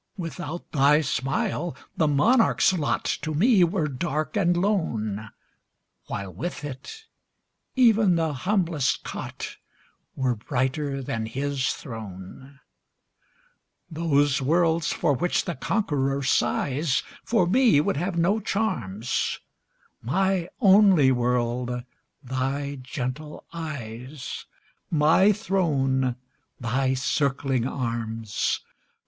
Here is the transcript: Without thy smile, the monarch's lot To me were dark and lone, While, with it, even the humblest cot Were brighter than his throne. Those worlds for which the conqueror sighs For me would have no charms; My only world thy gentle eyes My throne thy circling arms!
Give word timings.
Without 0.17 0.71
thy 0.71 0.99
smile, 1.01 1.75
the 1.95 2.07
monarch's 2.07 2.73
lot 2.73 3.05
To 3.21 3.35
me 3.35 3.63
were 3.63 3.87
dark 3.87 4.35
and 4.35 4.57
lone, 4.57 5.29
While, 6.07 6.33
with 6.33 6.65
it, 6.65 7.05
even 7.75 8.15
the 8.15 8.33
humblest 8.33 9.03
cot 9.03 9.57
Were 10.15 10.33
brighter 10.33 11.03
than 11.03 11.27
his 11.27 11.67
throne. 11.73 12.61
Those 13.91 14.41
worlds 14.41 14.91
for 14.91 15.13
which 15.13 15.45
the 15.45 15.53
conqueror 15.53 16.23
sighs 16.23 17.03
For 17.23 17.45
me 17.45 17.79
would 17.79 17.97
have 17.97 18.17
no 18.17 18.39
charms; 18.39 19.39
My 20.01 20.49
only 20.59 21.11
world 21.11 21.83
thy 22.23 22.79
gentle 22.81 23.45
eyes 23.53 24.47
My 24.89 25.31
throne 25.31 26.15
thy 26.59 26.95
circling 26.95 27.67
arms! 27.67 28.61